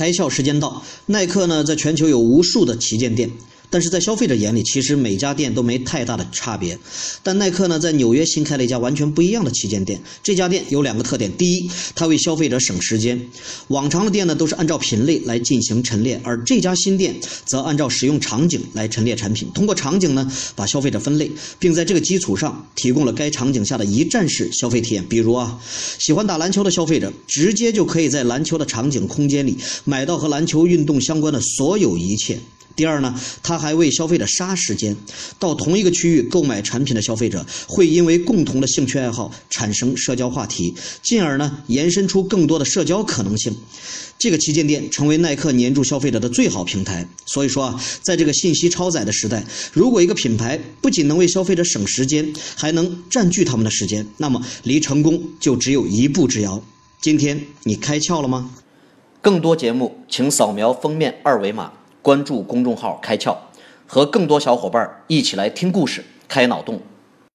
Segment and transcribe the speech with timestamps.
[0.00, 3.30] 开窍时间到，耐克呢，在全球有无数的旗舰店。
[3.70, 6.76] 但是在消费者眼里，其实每家店都没太大的差别。
[7.22, 10.02] 但耐克呢，在纽约新开了一家完全不一样的旗舰店。
[10.24, 13.28] 这家店有两个特点：第一，它为消费者省时间。
[13.68, 17.14] 往常的店呢，都是按照品类来进行陈列，而这家新店
[17.44, 19.48] 则按照使用场景来陈列产品。
[19.54, 21.30] 通过场景呢，把消费者分类，
[21.60, 25.06] 并在这个基础上提供了该场景下的一站式消费体验。
[25.08, 25.60] 比如啊，
[25.98, 32.40] 喜欢打篮球的消费者，直接就可以在篮球的场景空间里买到和篮球运动相关的所有一切。
[32.80, 34.96] 第二呢，它还为消费者杀时间。
[35.38, 43.54] 到同一个区域购买产品的消费者，会因为共同的兴趣爱好产生社交话题，进而呢延伸出更多的社交可能性。
[44.18, 47.06] 这个旗舰店成为耐克黏住消费者的最好平台。
[47.26, 56.64] 所以说啊，在这个信息超载的时代，如果一个品牌不仅能为消费者省时间，还能占据他们的时间，那么离成功就只有一步之遥。
[57.02, 58.50] 今天你开窍了吗？
[59.20, 61.70] 更多节目，请扫描封面二维码。
[62.02, 63.36] 关注公众号“开窍”，
[63.86, 66.80] 和更多小伙伴一起来听故事、开脑洞。